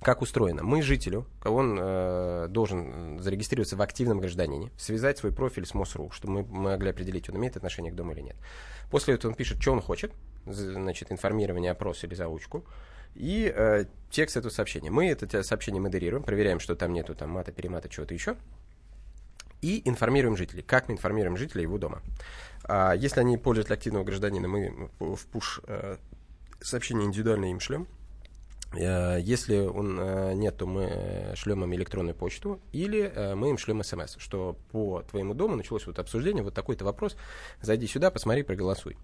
[0.03, 0.63] как устроено?
[0.63, 6.43] Мы жителю, он э, должен зарегистрироваться в активном гражданине, связать свой профиль с МОСРУ, чтобы
[6.43, 8.37] мы могли определить, он имеет отношение к дому или нет.
[8.91, 10.13] После этого он пишет, что он хочет,
[10.47, 12.65] значит, информирование, опрос или заучку,
[13.15, 14.91] и э, текст этого сообщения.
[14.91, 18.37] Мы это сообщение модерируем, проверяем, что там нету там мата, перемата, чего-то еще.
[19.61, 20.63] и информируем жителей.
[20.63, 22.03] Как мы информируем жителей его дома?
[22.65, 25.97] А, если они пользователи активного гражданина, мы в пуш э,
[26.61, 27.87] сообщение индивидуально им шлем.
[28.75, 33.83] Э, если он э, нет, то мы шлем им электронную почту или мы им шлем
[33.83, 37.17] смс, что по твоему дому началось вот обсуждение, вот такой-то вопрос,
[37.61, 38.97] зайди сюда, посмотри, проголосуй.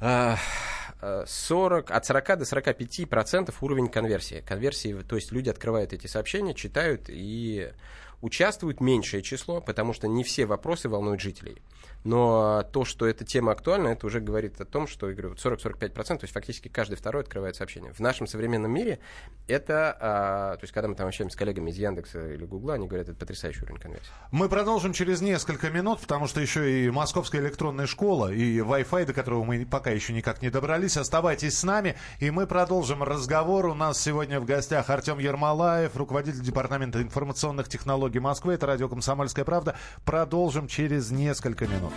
[0.00, 4.42] 40, от 40 до 45 процентов уровень конверсии.
[4.46, 7.72] Конверсии, то есть люди открывают эти сообщения, читают и
[8.20, 11.62] участвуют меньшее число, потому что не все вопросы волнуют жителей.
[12.04, 15.90] Но то, что эта тема актуальна, это уже говорит о том, что, я говорю, 40-45%,
[15.90, 17.92] то есть фактически каждый второй открывает сообщение.
[17.92, 19.00] В нашем современном мире
[19.46, 22.86] это, а, то есть когда мы там общаемся с коллегами из Яндекса или Гугла, они
[22.86, 24.08] говорят, это потрясающий уровень конверсии.
[24.30, 29.12] Мы продолжим через несколько минут, потому что еще и Московская электронная школа, и Wi-Fi, до
[29.12, 30.96] которого мы пока еще никак не добрались.
[30.96, 33.66] Оставайтесь с нами, и мы продолжим разговор.
[33.66, 38.54] У нас сегодня в гостях Артем Ермолаев, руководитель Департамента информационных технологий Москвы.
[38.54, 39.76] Это радио «Комсомольская правда».
[40.06, 41.92] Продолжим через несколько минут.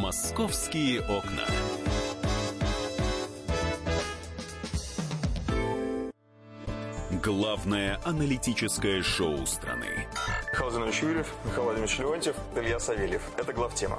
[0.00, 1.44] Московские окна.
[7.22, 10.08] Главное аналитическое шоу страны.
[10.52, 13.22] Михаил Юрьев, Михаил Владимирович Леонтьев, Илья Савельев.
[13.36, 13.98] Это главтема.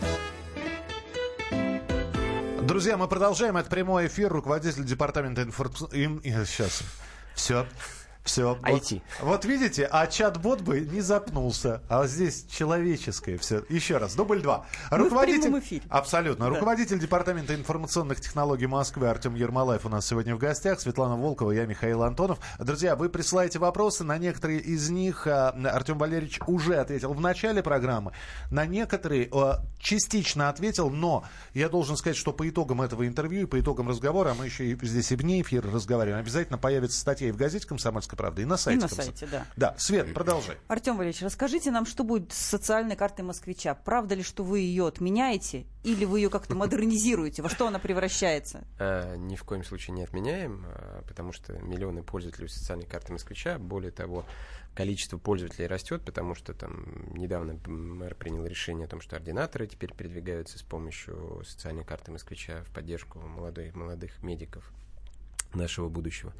[2.71, 3.57] Друзья, мы продолжаем.
[3.57, 4.31] Это прямой эфир.
[4.31, 6.21] Руководитель департамента информации...
[6.45, 6.83] Сейчас.
[7.35, 7.65] Все.
[8.23, 8.57] Все.
[8.61, 9.01] IT.
[9.21, 11.81] Вот, вот видите, а чат-бот бы не запнулся.
[11.89, 13.63] А здесь человеческое все.
[13.69, 14.65] Еще раз, дубль два.
[14.91, 15.49] Мы Руководитель...
[15.49, 15.81] в эфире.
[15.89, 16.45] Абсолютно.
[16.45, 16.51] Да.
[16.51, 20.79] Руководитель Департамента информационных технологий Москвы Артем Ермолаев у нас сегодня в гостях.
[20.79, 22.39] Светлана Волкова, я Михаил Антонов.
[22.59, 24.03] Друзья, вы присылаете вопросы.
[24.03, 28.11] На некоторые из них а, Артем Валерьевич уже ответил в начале программы.
[28.51, 33.45] На некоторые а, частично ответил, но я должен сказать, что по итогам этого интервью и
[33.45, 37.29] по итогам разговора, а мы еще и здесь и вне эфира разговариваем, обязательно появится статья
[37.29, 38.79] и в газете «Комсомольская «Комсомольская правда» и на сайте.
[38.79, 39.45] И на сайте, да.
[39.55, 40.57] Да, Свет, продолжай.
[40.67, 43.75] Артем Валерьевич, расскажите нам, что будет с социальной картой москвича.
[43.75, 47.41] Правда ли, что вы ее отменяете или вы ее как-то модернизируете?
[47.41, 48.63] Во что она превращается?
[48.79, 53.57] А, ни в коем случае не отменяем, а, потому что миллионы пользователей социальной карты москвича.
[53.57, 54.25] Более того,
[54.75, 59.93] количество пользователей растет, потому что там недавно мэр принял решение о том, что ординаторы теперь
[59.93, 64.71] передвигаются с помощью социальной карты москвича в поддержку молодых, молодых медиков
[65.53, 66.33] нашего будущего.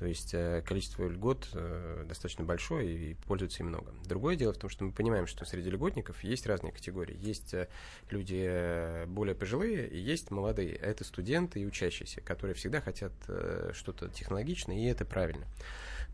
[0.00, 3.92] То есть э, количество льгот э, достаточно большое и пользуется им много.
[4.06, 7.14] Другое дело в том, что мы понимаем, что среди льготников есть разные категории.
[7.20, 7.68] Есть э,
[8.08, 10.74] люди более пожилые и есть молодые.
[10.74, 13.12] Это студенты и учащиеся, которые всегда хотят
[13.74, 15.46] что-то технологичное, и это правильно.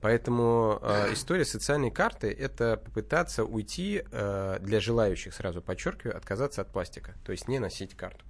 [0.00, 6.72] Поэтому э, история социальной карты– это попытаться уйти э, для желающих, сразу подчеркиваю, отказаться от
[6.72, 8.24] пластика, то есть не носить карту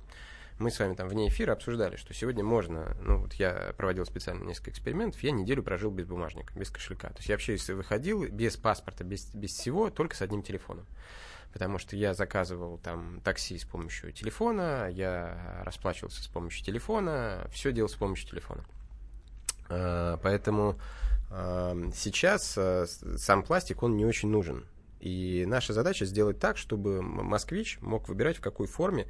[0.59, 4.43] мы с вами там вне эфира обсуждали, что сегодня можно, ну вот я проводил специально
[4.43, 7.09] несколько экспериментов, я неделю прожил без бумажника, без кошелька.
[7.09, 10.87] То есть я вообще если выходил без паспорта, без, без всего, только с одним телефоном.
[11.53, 17.73] Потому что я заказывал там такси с помощью телефона, я расплачивался с помощью телефона, все
[17.73, 18.65] делал с помощью телефона.
[19.69, 20.79] А, поэтому
[21.31, 24.65] а, сейчас а, сам пластик, он не очень нужен.
[25.01, 29.07] И наша задача сделать так, чтобы москвич мог выбирать, в какой форме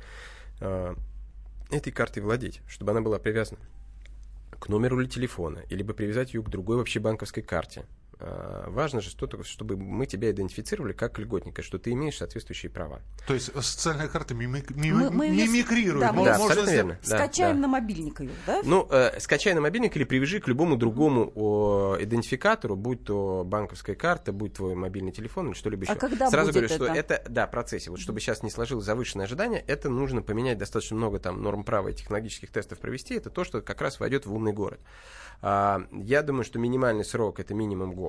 [1.70, 3.60] этой картой владеть, чтобы она была привязана
[4.58, 7.84] к номеру или телефона, или бы привязать ее к другой вообще банковской карте.
[8.18, 13.02] А, важно же, что, чтобы мы тебя идентифицировали как льготника, что ты имеешь соответствующие права.
[13.26, 16.00] То есть социальная карта мимик, мим, мы, мимикрирует.
[16.00, 16.98] Да, мы да, абсолютно верно.
[17.02, 18.62] Скачаем да, на мобильник ее, да?
[18.64, 23.94] Ну, э, скачай на мобильник или привяжи к любому другому о, идентификатору, будь то банковская
[23.94, 25.92] карта, будь твой мобильный телефон или что-либо еще.
[25.92, 26.84] А когда Сразу будет говорю, это?
[26.84, 27.90] что это, да, процессе.
[27.90, 31.88] Вот чтобы сейчас не сложилось завышенное ожидание, это нужно поменять достаточно много там норм права
[31.88, 33.14] и технологических тестов провести.
[33.14, 34.80] Это то, что как раз войдет в умный город.
[35.42, 38.05] А, я думаю, что минимальный срок это минимум год.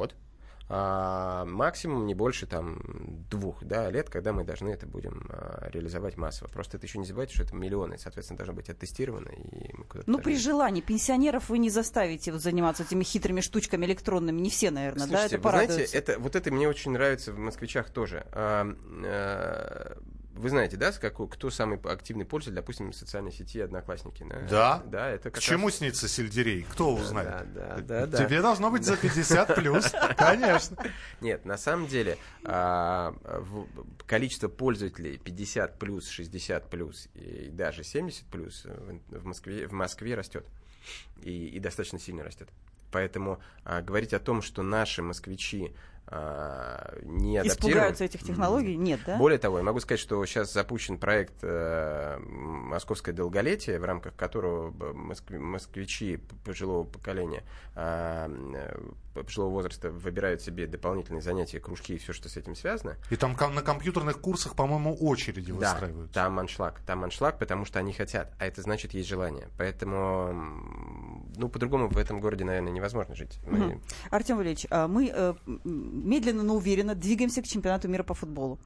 [0.69, 2.81] А, максимум не больше там
[3.29, 6.49] двух да, лет, когда мы должны это будем а, реализовать массово.
[6.49, 9.29] Просто это еще не забывайте, что это миллионы, соответственно, должно быть оттестировано.
[9.29, 9.73] И
[10.05, 10.81] ну, при желании.
[10.81, 14.41] Пенсионеров вы не заставите вот, заниматься этими хитрыми штучками электронными.
[14.41, 15.49] Не все, наверное, Слушайте, да?
[15.49, 18.25] Это вы знаете, это, вот это мне очень нравится в москвичах тоже.
[18.33, 18.67] А,
[19.05, 19.97] а,
[20.37, 24.25] вы знаете, да, какой, кто самый активный пользователь, допустим, социальной сети Одноклассники?
[24.49, 24.83] Да.
[24.85, 25.77] Да, это К как чему раз...
[25.77, 26.63] снится сельдерей?
[26.63, 27.53] Кто узнает?
[27.53, 28.43] Да, да, да, Тебе да.
[28.43, 30.77] должно быть за 50 плюс, конечно.
[31.21, 33.13] Нет, на самом деле а,
[34.05, 38.65] количество пользователей 50 плюс, 60 плюс и даже 70 плюс
[39.09, 40.45] в Москве, в Москве растет.
[41.23, 42.49] И, и достаточно сильно растет.
[42.91, 45.73] Поэтому а, говорить о том, что наши москвичи
[46.09, 47.47] не адаптированы...
[47.47, 48.77] Испугаются этих технологий?
[48.77, 49.17] Нет, да?
[49.17, 54.71] Более того, я могу сказать, что сейчас запущен проект э, «Московское долголетие», в рамках которого
[55.29, 57.43] москвичи пожилого поколения,
[57.75, 58.77] э,
[59.13, 62.95] пожилого возраста выбирают себе дополнительные занятия, кружки и все, что с этим связано.
[63.09, 66.13] И там на компьютерных курсах, по-моему, очереди Да, выстраиваются.
[66.13, 66.79] там аншлаг.
[66.85, 69.47] Там аншлаг, потому что они хотят, а это значит есть желание.
[69.57, 70.33] Поэтому,
[71.35, 73.39] ну, по-другому в этом городе, наверное, невозможно жить.
[73.45, 73.79] Мы-.
[74.09, 75.33] Артем Валерьевич, а мы э,
[76.03, 78.59] медленно, но уверенно двигаемся к чемпионату мира по футболу.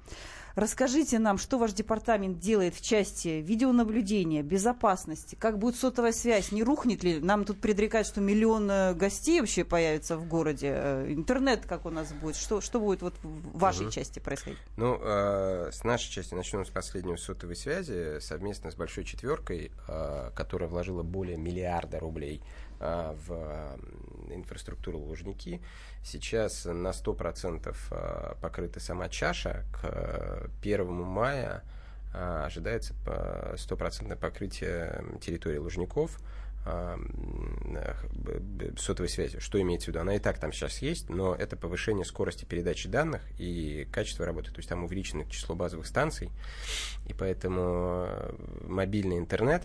[0.55, 6.61] Расскажите нам, что ваш департамент делает в части видеонаблюдения, безопасности, как будет сотовая связь, не
[6.63, 7.19] рухнет ли?
[7.19, 10.71] Нам тут предрекают, что миллион э, гостей вообще появится в городе.
[10.73, 12.35] Э, Интернет как у нас будет?
[12.35, 13.91] Что, что будет вот в вашей Мгм.
[13.91, 14.59] части происходить?
[14.75, 20.31] Ну, э, с нашей части начнем с последнего сотовой связи совместно с Большой Четверкой, э,
[20.35, 23.77] которая вложила более миллиарда рублей э, в э,
[24.33, 25.61] инфраструктуру Лужники.
[26.03, 29.65] Сейчас на 100% э, покрыта сама чаша.
[29.71, 31.63] К э, 1 мая
[32.13, 36.19] э, ожидается э, стопроцентное покрытие территории Лужников
[36.63, 36.99] а,
[37.65, 39.39] э, сотовой связи.
[39.39, 39.99] Что имеется в виду?
[39.99, 44.51] Она и так там сейчас есть, но это повышение скорости передачи данных и качества работы.
[44.51, 46.29] То есть там увеличено число базовых станций,
[47.07, 48.33] и поэтому э,
[48.67, 49.63] мобильный интернет,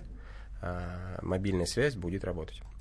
[0.62, 2.75] а, мобильная связь будет работать а,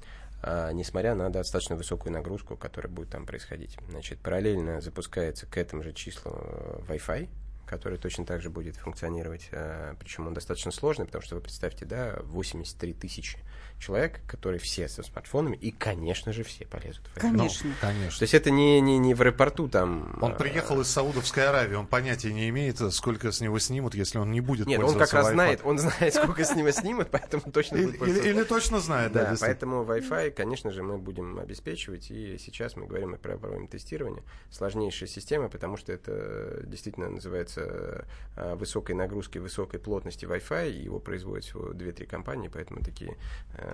[0.74, 3.78] несмотря на достаточно высокую нагрузку, которая будет там происходить.
[3.90, 7.30] Значит, параллельно запускается к этому же числу э, Wi-Fi,
[7.66, 11.86] который точно так же будет функционировать, э, причем он достаточно сложный, потому что вы представьте,
[11.86, 13.40] да, 83 тысячи
[13.80, 17.28] человек, которые все со смартфонами, и, конечно же, все полезут в это.
[17.28, 17.72] Ну, Конечно.
[17.82, 18.20] конечно.
[18.20, 20.18] То есть это не, не, не в аэропорту там...
[20.22, 24.18] Он э, приехал из Саудовской Аравии, он понятия не имеет, сколько с него снимут, если
[24.18, 27.44] он не будет Нет, он как раз знает, он знает, сколько с него снимут, поэтому
[27.52, 31.38] точно Или, будет или- или точно знает, да, Да, поэтому Wi-Fi, конечно же, мы будем
[31.40, 34.24] обеспечивать, и сейчас мы говорим и про- проводим тестирование.
[34.52, 41.44] Сложнейшая система, потому что это действительно называется э, высокой нагрузки, высокой плотности Wi-Fi, его производят
[41.46, 43.18] всего 2-3 компании, поэтому такие
[43.58, 43.65] э,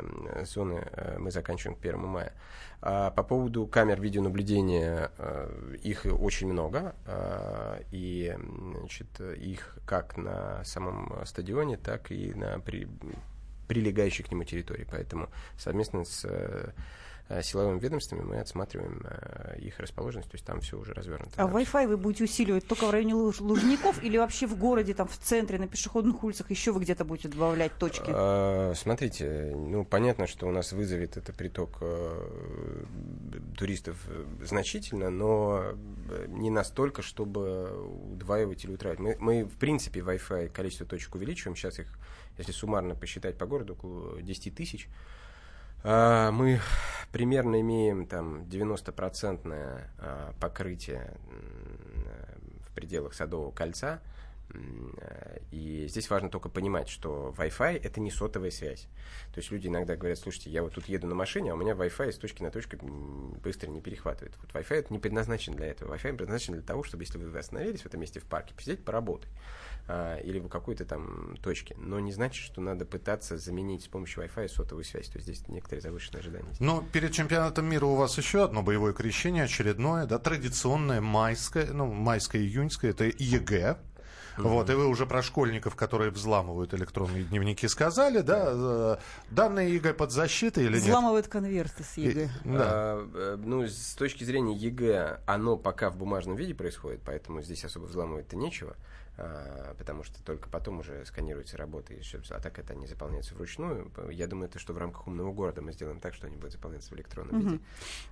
[0.43, 2.33] зоны э, мы заканчиваем к 1 мая.
[2.81, 8.35] А по поводу камер видеонаблюдения, э, их очень много, э, и
[8.79, 12.87] значит, их как на самом стадионе, так и на при,
[13.67, 14.85] прилегающей к нему территории.
[14.89, 16.71] Поэтому совместно с э, э,
[17.41, 21.31] силовыми ведомствами мы отсматриваем э, их расположенность, то есть там все уже развернуто.
[21.37, 21.47] А.
[21.47, 25.17] Wi-Fi вы будете усиливать только в районе Луж- Лужников или вообще в городе, там в
[25.17, 28.09] центре, на пешеходных улицах еще вы где-то будете добавлять точки?
[28.13, 32.85] А, Смотрите, ну понятно, что у нас вызовет это приток э,
[33.57, 35.73] туристов э, значительно, но
[36.09, 37.69] э, не настолько, чтобы
[38.13, 38.99] удваивать или утраивать.
[38.99, 41.55] Мы, мы в принципе Wi-Fi количество точек увеличиваем.
[41.55, 41.87] Сейчас их,
[42.37, 44.87] если суммарно посчитать по городу, около 10 тысяч.
[45.83, 46.59] А, Мы
[47.11, 51.13] примерно имеем там 90% а, покрытие
[52.65, 54.01] в пределах Садового кольца.
[55.51, 58.87] И здесь важно только понимать, что Wi-Fi это не сотовая связь.
[59.33, 61.71] То есть люди иногда говорят, слушайте, я вот тут еду на машине, а у меня
[61.71, 62.77] Wi-Fi с точки на точку
[63.41, 64.35] быстро не перехватывает.
[64.41, 65.95] Вот Wi-Fi это не предназначен для этого.
[65.95, 69.29] Wi-Fi предназначен для того, чтобы если вы остановились в этом месте в парке, посидеть, поработать.
[69.87, 71.75] А, Или в какой-то там точке.
[71.77, 75.07] Но не значит, что надо пытаться заменить с помощью Wi-Fi сотовую связь.
[75.07, 76.53] То есть здесь некоторые завышенные ожидания.
[76.59, 81.87] Но перед чемпионатом мира у вас еще одно боевое крещение, очередное, да, традиционное майское, ну,
[81.87, 83.77] майское-июньское, это ЕГЭ.
[84.37, 88.49] Вот, и вы уже про школьников, которые взламывают электронные дневники, сказали, да?
[88.51, 88.97] э,
[89.29, 90.83] Данные ЕГЭ под защитой или нет?
[90.83, 92.29] Взламывают конверты с ЕГЭ.
[92.45, 92.59] Да.
[92.59, 97.63] А, э, ну, с точки зрения ЕГЭ, оно пока в бумажном виде происходит, поэтому здесь
[97.65, 98.75] особо взламывать-то нечего,
[99.17, 103.91] а, потому что только потом уже сканируется работа, и а так это они заполняются вручную.
[104.09, 106.89] Я думаю, это что в рамках умного города мы сделаем так, что они будут заполняться
[106.89, 107.49] в электронном виде.
[107.51, 107.59] Вот,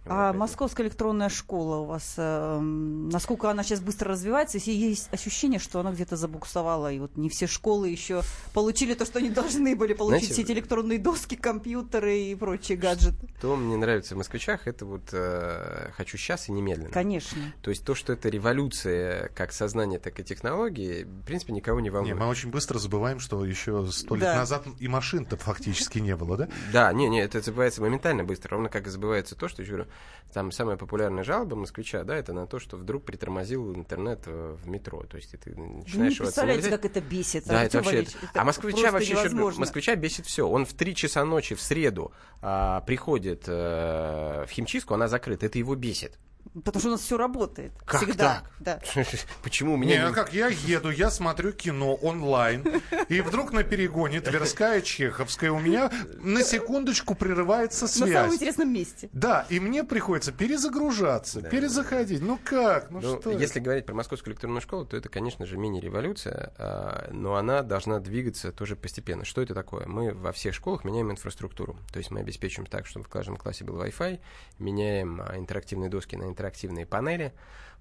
[0.06, 5.12] А поэтому- Московская электронная школа у вас, эм, насколько она сейчас быстро развивается, если есть
[5.12, 8.22] ощущение, что она где-то забуксовала, и вот не все школы еще
[8.54, 12.78] получили то, что они должны были получить, Знаете, все эти электронные доски, компьютеры и прочие
[12.78, 13.30] гаджеты.
[13.38, 16.90] Что мне нравится в москвичах, это вот э, хочу сейчас и немедленно.
[16.92, 17.42] Конечно.
[17.62, 21.80] То есть то, что это революция как сознание, так и технологии, это, в принципе, никого
[21.80, 22.16] не волнует.
[22.16, 24.36] Не, мы очень быстро забываем, что еще сто лет Да.
[24.36, 26.50] назад и машин-то фактически не было, да?
[26.74, 29.86] Да, не, не, это забывается моментально быстро, ровно как и забывается то, что, я говорю,
[30.34, 34.68] там самая популярная жалоба москвича, да, это на то, что вдруг притормозил интернет э, в
[34.68, 35.56] метро, то есть ты
[36.00, 36.82] Вы не начинаешь его представляете, оценивать.
[36.82, 37.44] как это бесит.
[37.46, 38.02] Да, это вообще...
[38.02, 39.30] Это а москвича вообще еще...
[39.60, 40.48] Москвича бесит все.
[40.48, 45.46] Он в 3 часа ночи в среду а, приходит э, в химчистку, она закрыта.
[45.46, 46.18] Это его бесит.
[46.66, 47.72] Потому что у нас все работает.
[47.86, 48.44] Как Всегда.
[48.60, 48.82] так?
[48.96, 49.04] Да.
[49.44, 50.08] Почему у Не, меня...
[50.08, 52.66] а как я еду, я смотрю кино онлайн,
[53.08, 58.34] и вдруг на перегоне Тверская, Чеховская у меня на секундочку прерывается На самом связь.
[58.34, 59.10] интересном месте.
[59.14, 62.22] Да, и мне приходится перезагружаться, перезаходить.
[62.22, 62.90] Ну как?
[62.90, 63.32] Ну, Ну, что?
[63.32, 68.00] если говорить про московскую электронную школу, то это, конечно же, мини-революция, а, но она должна
[68.00, 69.24] двигаться тоже постепенно.
[69.24, 69.86] Что это такое?
[69.86, 71.78] Мы во всех школах меняем инфраструктуру.
[71.94, 74.20] То есть мы обеспечиваем так, чтобы в каждом классе был Wi-Fi,
[74.58, 77.34] меняем а, интерактивные доски на интерактивные панели,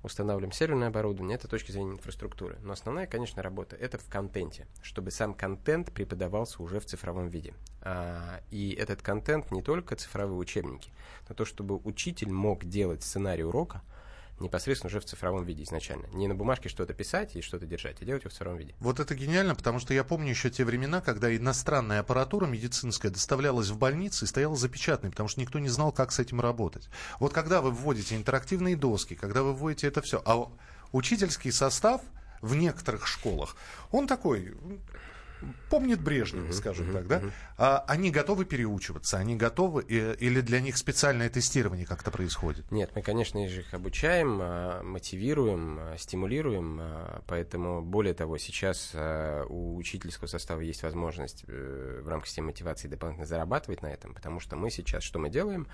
[0.03, 1.37] устанавливаем серверное оборудование.
[1.37, 2.59] Это точки зрения инфраструктуры.
[2.63, 7.55] Но основная, конечно, работа это в контенте, чтобы сам контент преподавался уже в цифровом виде.
[7.83, 10.91] А, И этот контент не только цифровые учебники,
[11.29, 13.83] но то, чтобы учитель мог делать сценарий урока,
[14.41, 16.07] непосредственно уже в цифровом виде изначально.
[16.09, 18.75] Не на бумажке что-то писать и что-то держать, а делать его в цифровом виде.
[18.81, 23.69] Вот это гениально, потому что я помню еще те времена, когда иностранная аппаратура медицинская доставлялась
[23.69, 26.89] в больницы и стояла запечатанной, потому что никто не знал, как с этим работать.
[27.21, 30.51] Вот когда вы вводите интерактивные доски, когда вы вводите это все, а
[30.93, 32.03] учительский состав
[32.41, 33.57] в некоторых школах,
[33.91, 34.57] он такой,
[35.71, 37.23] помнит Брежнева, скажем так, да?
[37.57, 42.71] А они готовы переучиваться, они готовы, э, или для них специальное тестирование как-то происходит?
[42.71, 48.95] Нет, мы, конечно же, их обучаем, а, мотивируем, а, стимулируем, а, поэтому, более того, сейчас
[49.49, 54.41] у учительского состава есть возможность э, в рамках системы мотивации дополнительно зарабатывать на этом, потому
[54.41, 55.67] что мы сейчас, что мы делаем?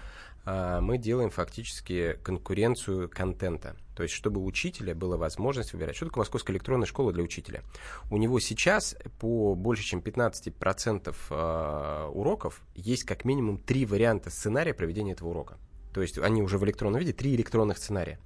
[0.45, 3.77] А, Мы делаем фактически конкуренцию контента.
[3.97, 5.97] То есть, чтобы у учителя была возможность выбирать.
[5.97, 7.63] Что такое Московская электронная школа для учителя?
[8.11, 14.75] У него сейчас по больше чем 15% а, уроков есть как минимум три варианта сценария
[14.75, 15.59] проведения этого урока.
[15.93, 18.19] То есть они уже в электронном виде, три электронных сценария.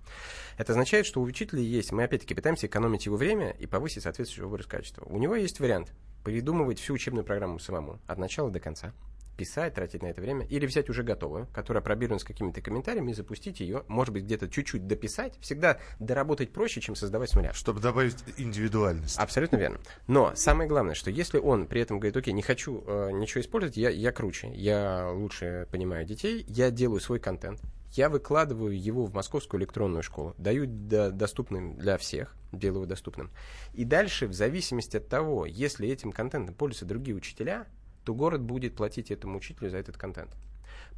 [0.57, 4.45] Это означает, что у учителя есть, мы опять-таки пытаемся экономить его время и повысить соответствующий
[4.45, 5.05] образ качества.
[5.05, 5.93] У него есть вариант
[6.25, 8.93] придумывать всю учебную программу самому, от начала до конца,
[9.39, 13.15] писать, тратить на это время, или взять уже готовую, которая пробирована с какими-то комментариями, и
[13.15, 15.39] запустить ее, может быть, где-то чуть-чуть дописать.
[15.41, 17.53] Всегда доработать проще, чем создавать с нуля.
[17.55, 19.17] Чтобы добавить индивидуальность.
[19.17, 19.79] Абсолютно верно.
[20.09, 23.77] Но самое главное, что если он при этом говорит, окей, не хочу э, ничего использовать,
[23.77, 27.61] я, я круче, я лучше понимаю детей, я делаю свой контент,
[27.93, 33.31] я выкладываю его в московскую электронную школу, даю до- доступным для всех, делаю доступным.
[33.73, 37.67] И дальше, в зависимости от того, если этим контентом пользуются другие учителя,
[38.09, 40.31] то город будет платить этому учителю за этот контент.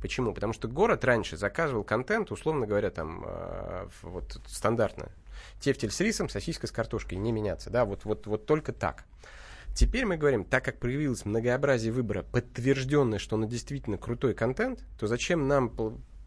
[0.00, 0.32] Почему?
[0.32, 5.08] Потому что город раньше заказывал контент, условно говоря, там, э, вот стандартно.
[5.58, 9.06] Тефтель с рисом, сосиска с картошкой, не меняться, да, вот, вот, вот только так.
[9.74, 15.08] Теперь мы говорим, так как проявилось многообразие выбора, подтвержденное, что он действительно крутой контент, то
[15.08, 15.68] зачем нам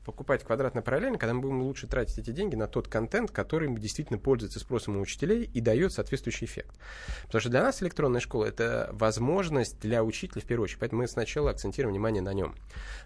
[0.06, 4.20] покупать квадратно параллельно, когда мы будем лучше тратить эти деньги на тот контент, который действительно
[4.20, 6.76] пользуется спросом у учителей и дает соответствующий эффект.
[7.24, 11.08] Потому что для нас электронная школа это возможность для учителя в первую очередь, поэтому мы
[11.08, 12.56] сначала акцентируем внимание на нем.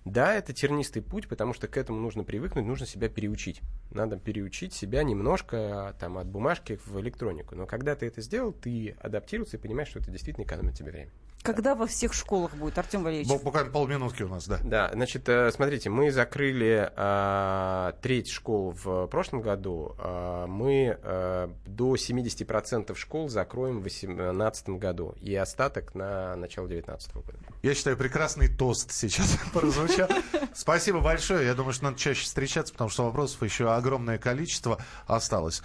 [0.05, 3.61] Да, это тернистый путь, потому что к этому нужно привыкнуть, нужно себя переучить.
[3.91, 7.55] Надо переучить себя немножко там, от бумажки в электронику.
[7.55, 11.11] Но когда ты это сделал, ты адаптируешься и понимаешь, что это действительно экономит тебе время.
[11.43, 13.29] Когда во всех школах будет, Артем Валерьевич?
[13.31, 14.59] Бу- Буквально полминутки у нас, да.
[14.63, 19.95] Да, значит, э, смотрите, мы закрыли э, треть школ в прошлом году.
[19.97, 25.15] Э, мы э, до 70% школ закроем в 2018 году.
[25.21, 27.37] И остаток на начало 2019 года.
[27.63, 30.09] Я считаю, прекрасный тост сейчас прозвучал.
[30.53, 31.45] Спасибо большое.
[31.45, 35.61] Я думаю, что надо чаще встречаться, потому что вопросов еще огромное количество осталось.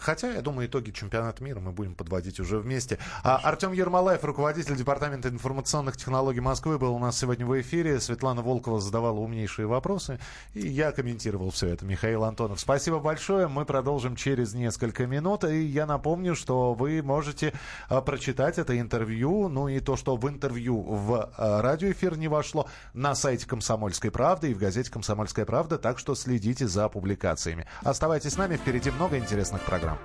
[0.00, 2.98] Хотя, я думаю, итоги чемпионата мира мы будем подводить уже вместе.
[3.22, 8.00] А Артем Ермолаев, руководитель департамента информационных технологий Москвы, был у нас сегодня в эфире.
[8.00, 10.18] Светлана Волкова задавала умнейшие вопросы,
[10.52, 11.86] и я комментировал все это.
[11.86, 12.60] Михаил Антонов.
[12.60, 13.48] Спасибо большое.
[13.48, 15.44] Мы продолжим через несколько минут.
[15.44, 17.54] И я напомню, что вы можете
[17.88, 22.66] а, прочитать это интервью, ну и то, что в интервью в а, радиоэфир не вошло,
[22.92, 27.66] на сайте «Комсомольской правды» и в газете «Комсомольская правда», так что следите за публикациями.
[27.82, 29.98] Оставайтесь с нами, впереди много интересных программ.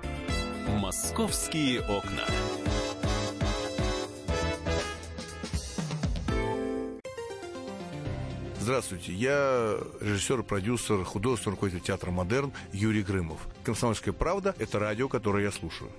[0.80, 2.24] «Московские окна».
[8.62, 13.40] Здравствуйте, я режиссер, продюсер, художественный руководитель театра «Модерн» Юрий Грымов.
[13.64, 15.90] «Комсомольская правда»— это радио, которое я слушаю.